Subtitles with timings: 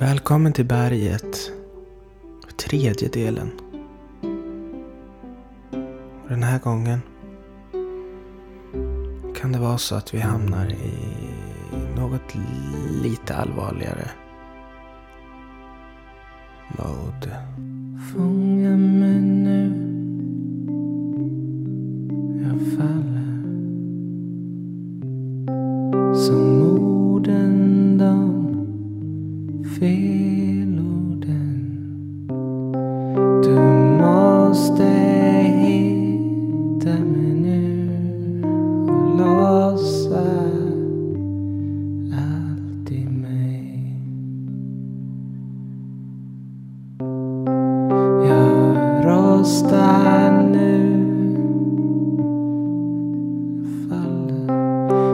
[0.00, 1.52] Välkommen till berget.
[2.56, 3.50] Tredje delen.
[6.28, 7.00] Den här gången
[9.36, 10.92] kan det vara så att vi hamnar i
[11.96, 12.34] något
[13.02, 14.10] lite allvarligare
[16.78, 17.36] mode.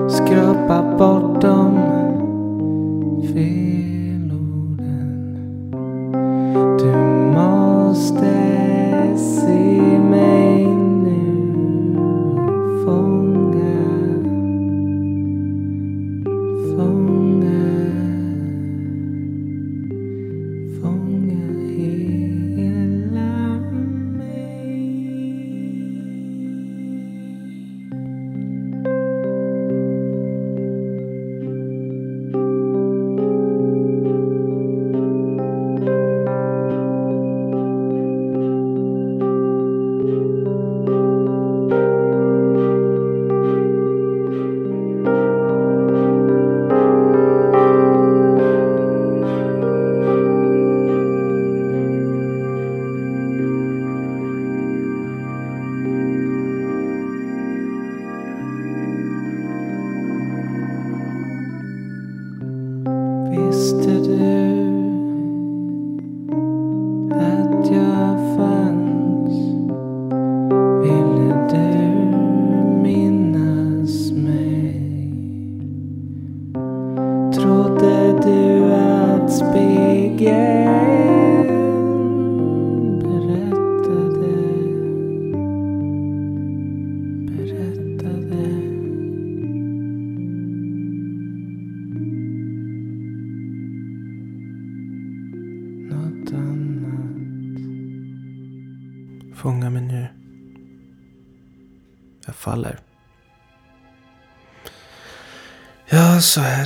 [0.08, 1.76] skrapa bort dem.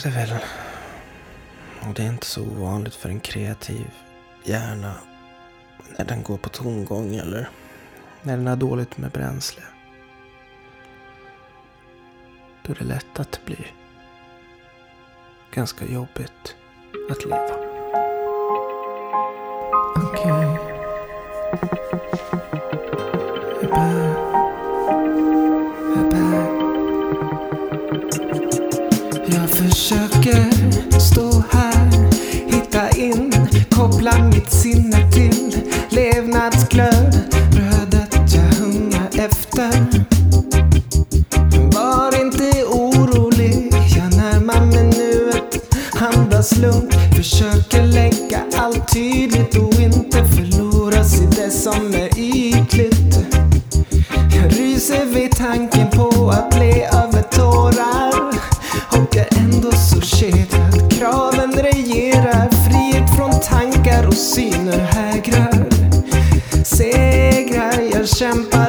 [0.07, 0.39] är det väl.
[1.89, 3.91] Och det är inte så ovanligt för en kreativ
[4.45, 4.95] hjärna
[5.99, 7.49] när den går på tomgång eller
[8.23, 9.63] när den har dåligt med bränsle.
[12.63, 13.73] Då är det lätt att det blir
[15.55, 16.57] ganska jobbigt
[17.11, 17.57] att leva.
[19.97, 20.59] Okej.
[23.63, 24.10] Okay.
[31.13, 32.11] stå här,
[32.47, 33.33] hitta in,
[33.71, 35.57] koppla mitt sinne till
[35.89, 37.21] levnadsglöd,
[37.53, 40.05] brödet jag hungrar efter.
[41.75, 49.57] Var inte orolig, jag närmar mig nuet, andas lugnt, försöker lägga allt tydligt
[68.21, 68.60] champagne.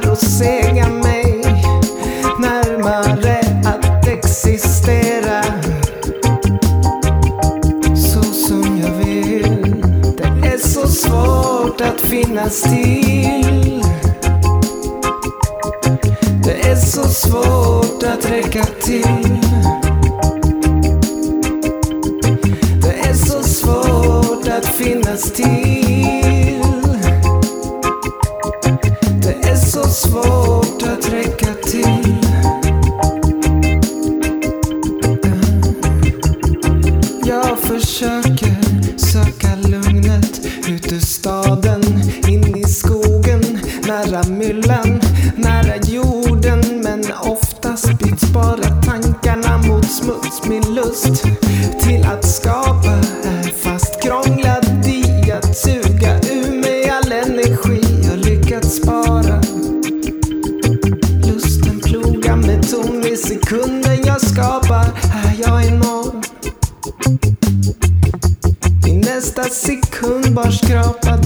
[70.41, 71.20] para escrapa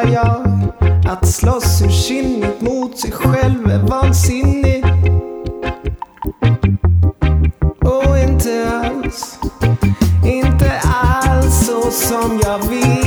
[0.00, 0.46] av jag.
[1.06, 4.86] Att slåss ursinnigt mot sig själv är vansinnigt.
[7.84, 9.38] Och inte alls,
[10.24, 12.99] inte alls så som jag vill.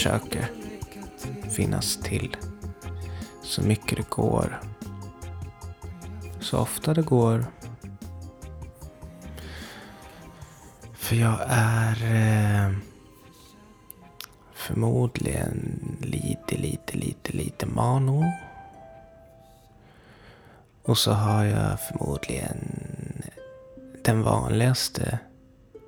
[0.00, 0.50] Försöker
[1.50, 2.36] finnas till
[3.42, 4.60] så mycket det går.
[6.40, 7.46] Så ofta det går.
[10.92, 12.72] För jag är eh,
[14.52, 18.32] förmodligen lite, lite, lite, lite mano.
[20.82, 22.58] Och så har jag förmodligen
[24.04, 25.18] den vanligaste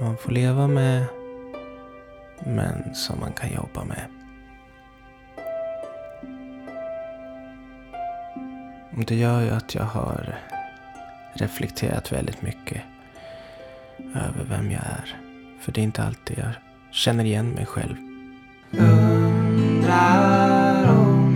[0.00, 1.06] man får leva med
[2.46, 4.10] men som man kan jobba med.
[9.06, 10.38] Det gör ju att jag har
[11.34, 12.82] reflekterat väldigt mycket
[14.14, 15.16] över vem jag är.
[15.60, 16.52] För det är inte alltid jag
[16.90, 17.96] känner igen mig själv.
[18.70, 20.18] Undrar
[20.90, 21.34] om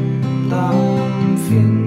[0.50, 1.77] de finner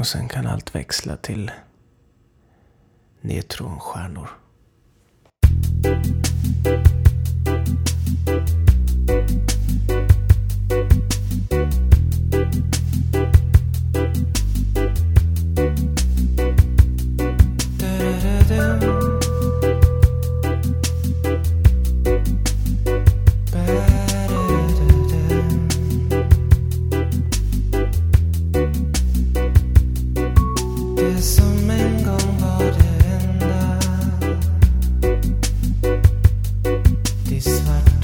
[0.00, 1.50] Och sen kan allt växla till
[3.20, 4.30] neutronstjärnor.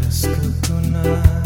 [0.06, 1.45] kesketunaan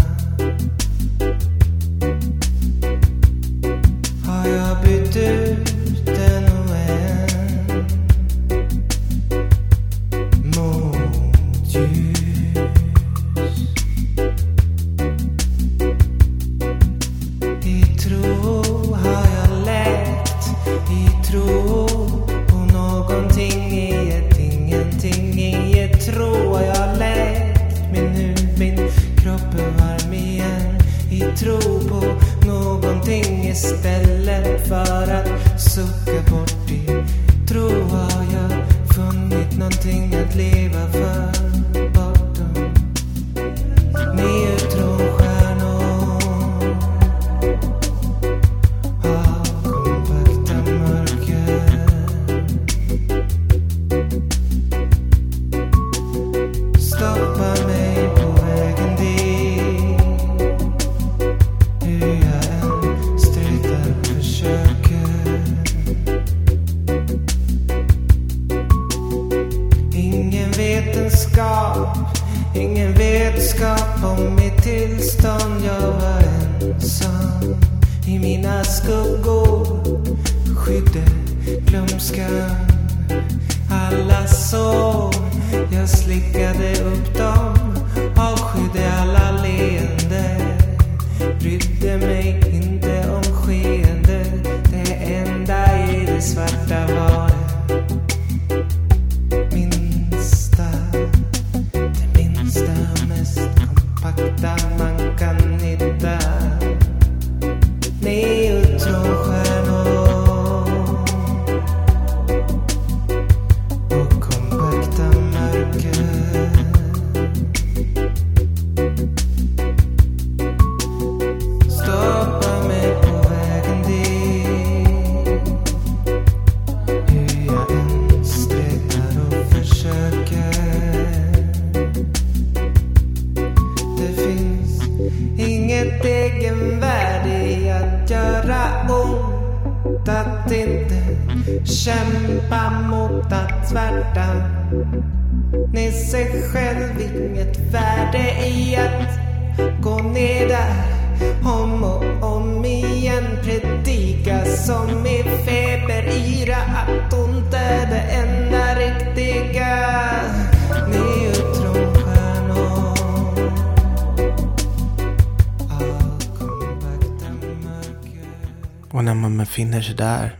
[170.00, 170.36] där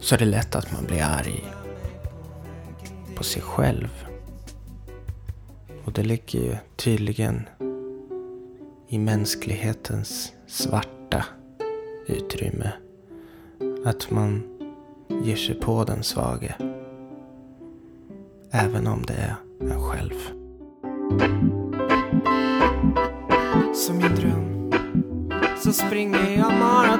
[0.00, 1.44] så är det lätt att man blir arg
[3.16, 4.06] på sig själv.
[5.84, 7.48] Och det ligger ju tydligen
[8.88, 11.24] i mänsklighetens svarta
[12.06, 12.72] utrymme.
[13.84, 14.42] Att man
[15.24, 16.54] ger sig på den svage.
[18.50, 20.14] Även om det är en själv.
[23.74, 24.41] Som en dröm.
[25.72, 26.91] springe jag morgon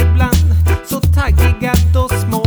[0.00, 0.54] ibland
[0.86, 2.39] så taggiga och små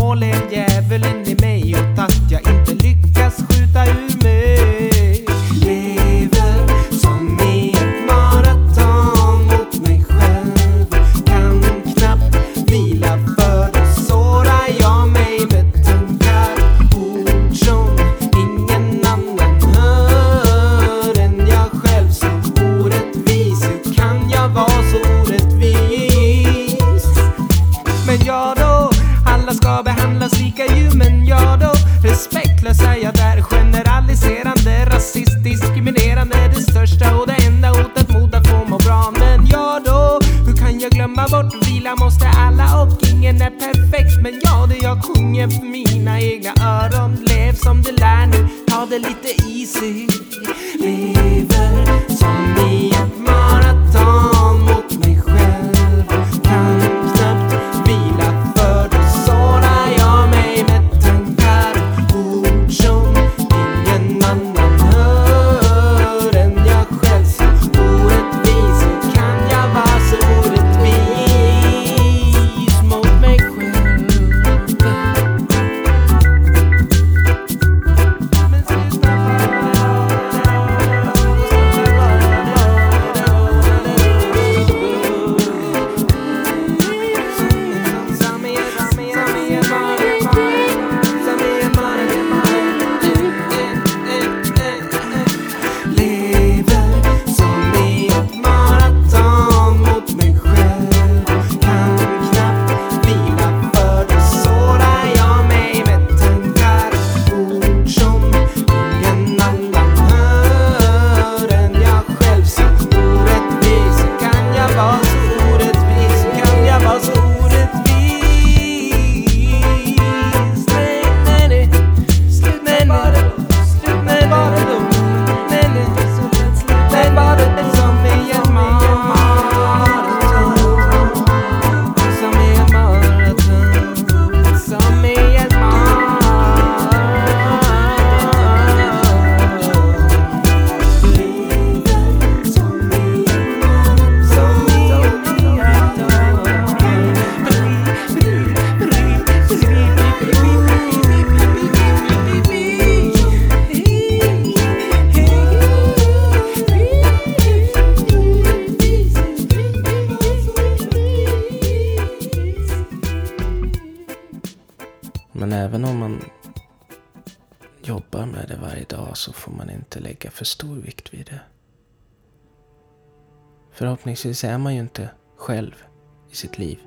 [173.83, 175.83] Förhoppningsvis är man ju inte själv
[176.31, 176.79] i sitt liv.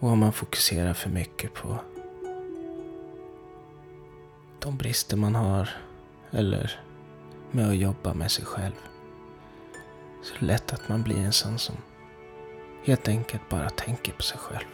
[0.00, 1.78] Och om man fokuserar för mycket på
[4.58, 5.68] de brister man har
[6.30, 6.80] eller
[7.50, 8.74] med att jobba med sig själv
[10.22, 11.76] så är det lätt att man blir en sån som
[12.84, 14.68] helt enkelt bara tänker på sig själv.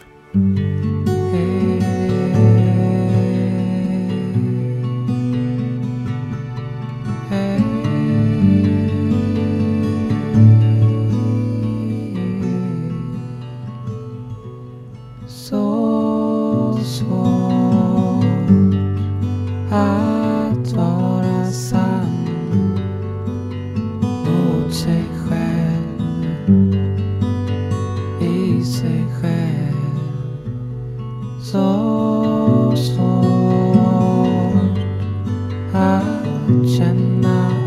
[36.48, 37.57] 在颤。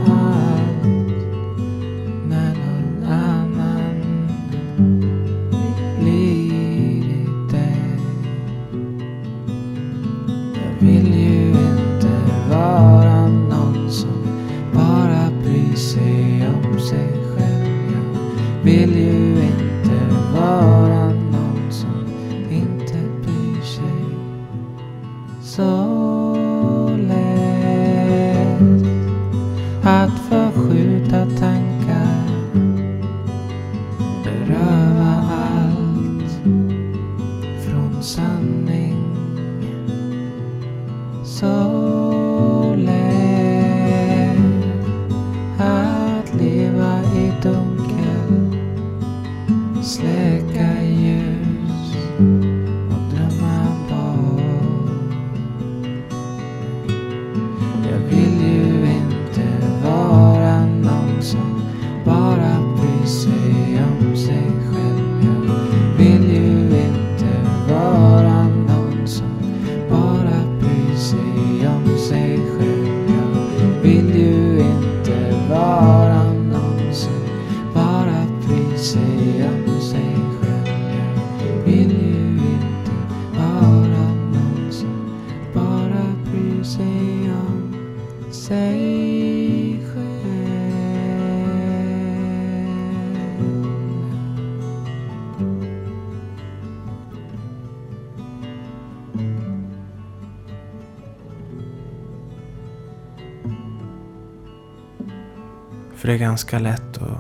[106.31, 107.17] ganska lätt att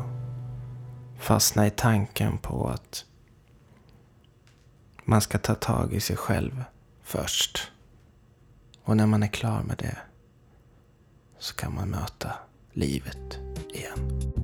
[1.19, 3.05] fastna i tanken på att
[5.03, 6.63] man ska ta tag i sig själv
[7.03, 7.71] först.
[8.83, 9.97] Och när man är klar med det
[11.39, 12.33] så kan man möta
[12.73, 13.39] livet
[13.73, 14.40] igen.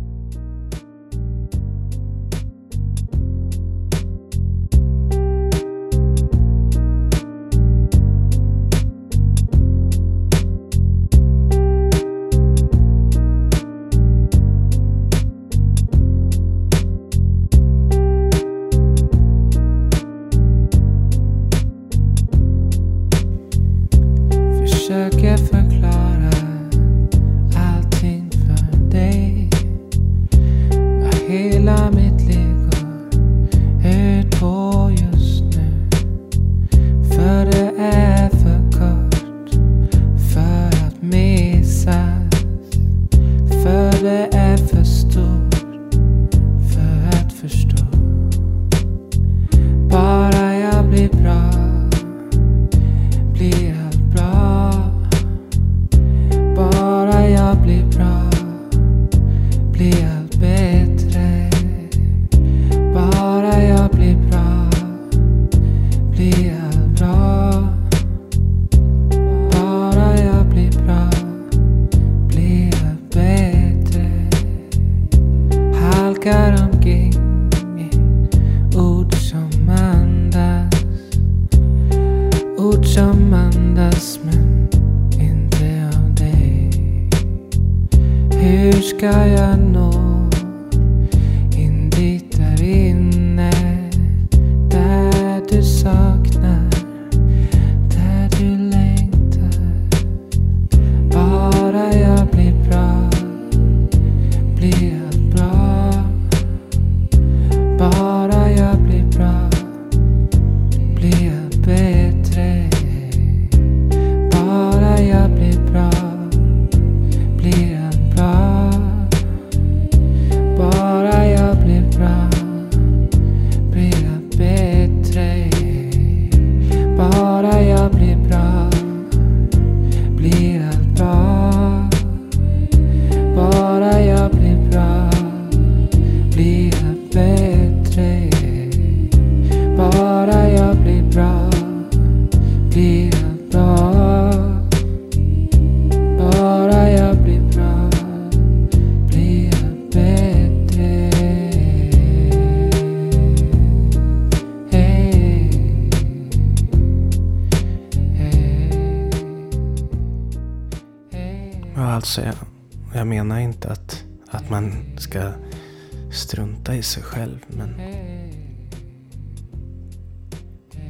[166.98, 167.40] Sig själv.
[167.48, 167.74] Men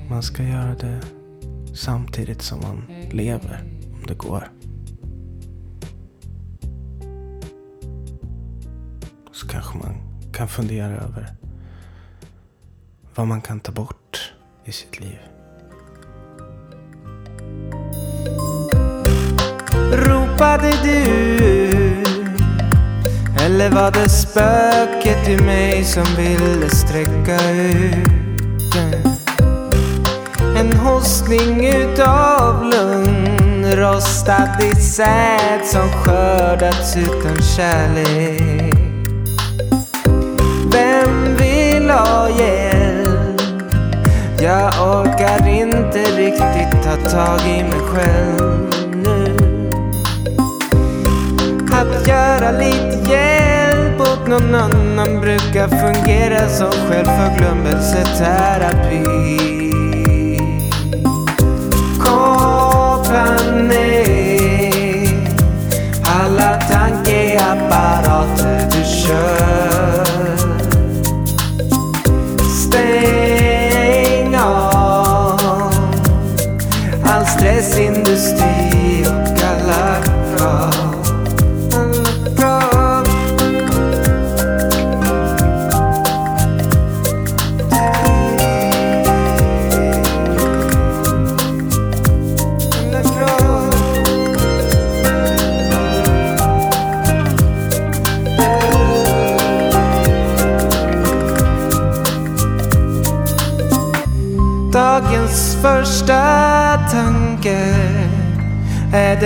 [0.10, 1.02] man ska göra det
[1.76, 4.50] samtidigt som man lever, om det går.
[9.32, 9.96] Så kanske man
[10.34, 11.36] kan fundera över
[13.15, 14.34] vad man kan ta bort
[14.65, 15.20] i sitt liv.
[19.91, 21.37] Ropade du?
[23.58, 28.76] Eller var det spöket i mig som ville sträcka ut?
[30.58, 38.78] En hostning utav lugn Rostad i säd som skördats utan kärlek
[40.72, 43.41] Vem vill ha hjälp?
[44.41, 48.87] Jag orkar inte riktigt ta tag i mig själv
[51.78, 59.66] att göra lite hjälp åt någon annan brukar fungera som självförglömmelseterapi.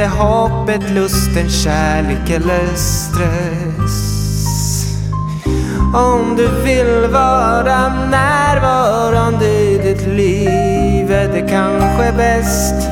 [0.02, 3.98] Det hoppet, lusten, kärlek eller stress?
[5.94, 12.90] Om du vill vara närvarande i ditt liv är det kanske bäst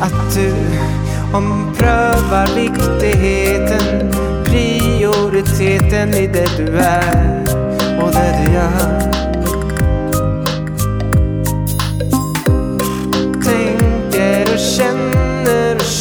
[0.00, 0.54] att du
[1.32, 4.12] omprövar viktigheten,
[4.44, 7.42] prioriteten i det du är
[8.02, 9.17] och det du gör.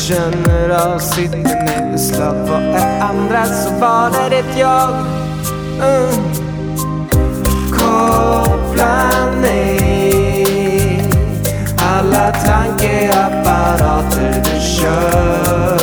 [0.08, 2.48] Känner av sitt nedslag.
[2.50, 4.89] Vad är andras och vad är det jag?
[5.82, 6.10] Mm.
[7.72, 9.10] Koppla
[9.41, 11.04] ner
[11.78, 15.77] alla tankeapparater du kör.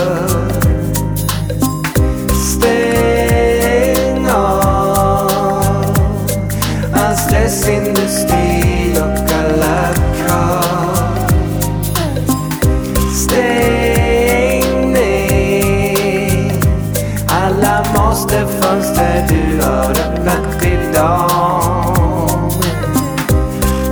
[18.25, 21.97] Alla måste-fönster du har öppnat idag.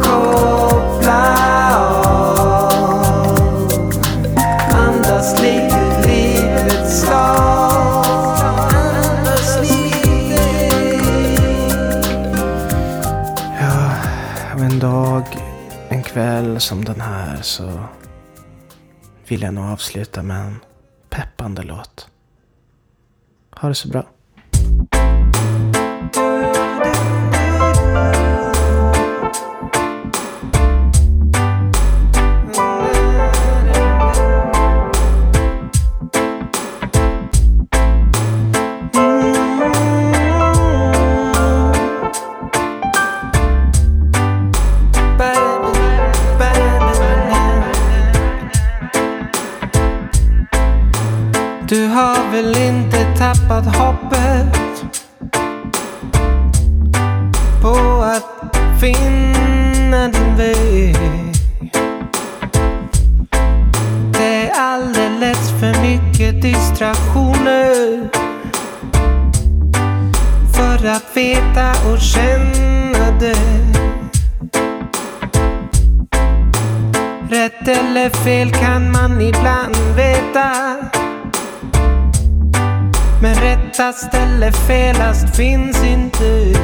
[0.02, 1.38] Koppla
[1.76, 2.72] av.
[4.70, 8.36] Andas lite livets slag.
[8.72, 10.42] Andas lite.
[13.60, 13.94] Ja,
[14.54, 15.24] och en dag,
[15.88, 17.80] en kväll som den här så
[19.28, 20.60] vill jag nog avsluta med en
[21.10, 22.08] peppande låt.
[23.60, 24.04] Ha det så bra.
[51.72, 54.84] Du har väl inte tappat hoppet
[57.62, 60.96] på att finna din väg?
[64.12, 68.08] Det är alldeles för mycket distraktioner
[70.52, 73.36] för att veta och känna det.
[77.30, 80.91] Rätt eller fel kan man ibland veta.
[83.22, 86.58] Men rättast eller felast finns inte.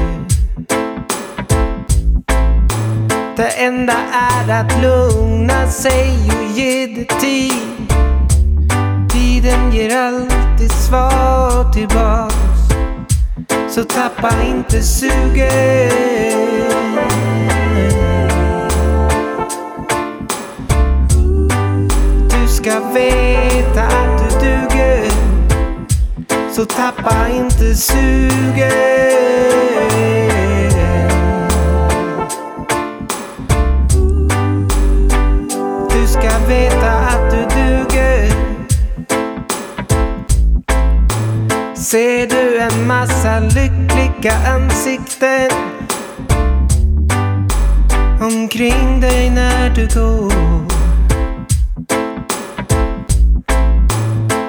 [3.37, 7.93] Det enda är att lugna sig och ge det tid.
[9.11, 12.35] Tiden ger alltid svar tillbaks.
[13.75, 15.95] Så tappa inte suget.
[22.31, 24.18] Du ska veta att.
[26.59, 28.73] Så tappa inte suget.
[35.91, 38.33] Du ska veta att du duger.
[41.75, 45.51] Ser du en massa lyckliga ansikten
[48.21, 50.28] omkring dig när du går?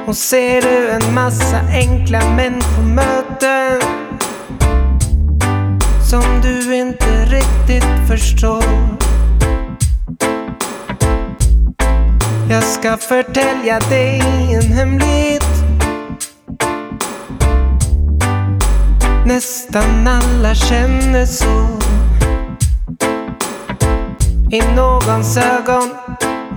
[0.09, 3.81] Och ser du en massa enkla människomöten
[6.09, 8.63] som du inte riktigt förstår?
[12.49, 14.21] Jag ska förtälja dig
[14.53, 15.45] en hemlighet
[19.25, 21.67] Nästan alla känner så
[24.51, 25.89] I någons ögon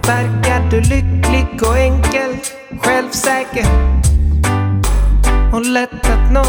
[0.07, 2.37] verkar du lycklig och enkel
[2.83, 3.67] Självsäker.
[5.53, 6.45] Och lätt att nå.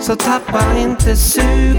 [0.00, 1.78] Så tappa inte suget.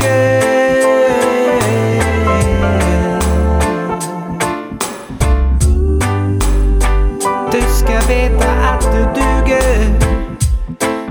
[7.51, 9.99] Du ska veta att du duger.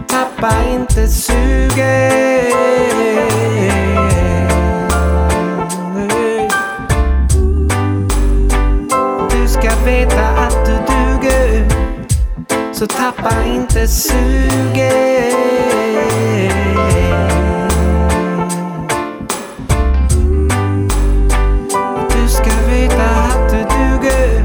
[0.08, 2.48] Tappa inte suget.
[12.78, 15.34] Så tappa inte suget.
[22.10, 24.44] Du ska veta att du duger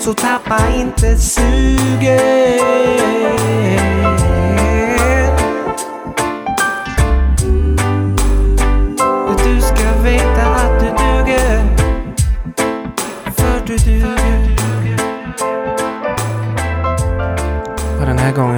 [0.00, 2.62] Så tappa inte suget.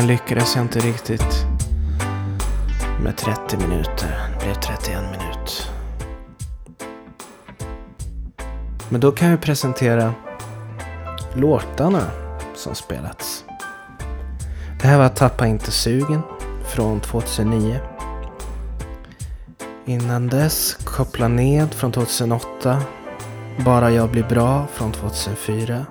[0.09, 1.47] Lyckades jag inte riktigt
[3.03, 4.31] med 30 minuter.
[4.33, 5.71] Det blev 31 minut.
[8.89, 10.15] Men då kan jag presentera
[11.35, 12.03] låtarna
[12.55, 13.45] som spelats.
[14.81, 16.23] Det här var Tappa inte sugen
[16.75, 17.81] från 2009.
[19.85, 22.83] Innan dess Koppla ned från 2008.
[23.65, 25.87] Bara jag blir bra från 2004.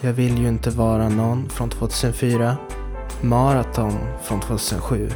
[0.00, 2.56] Jag vill ju inte vara någon från 2004.
[3.20, 5.10] Maraton från 2007.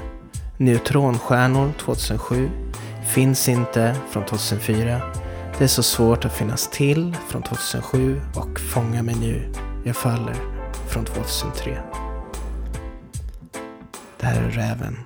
[0.57, 2.51] Neutronstjärnor 2007.
[3.15, 5.01] Finns inte från 2004.
[5.59, 9.53] Det är så svårt att finnas till från 2007 och Fånga mig nu,
[9.85, 10.37] jag faller
[10.89, 11.79] från 2003.
[14.21, 14.99] Det här är Räven